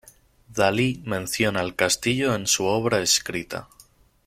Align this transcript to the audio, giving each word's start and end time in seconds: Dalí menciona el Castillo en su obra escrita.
Dalí 0.59 0.85
menciona 1.05 1.61
el 1.61 1.75
Castillo 1.75 2.33
en 2.33 2.47
su 2.47 2.65
obra 2.65 3.01
escrita. 3.03 3.69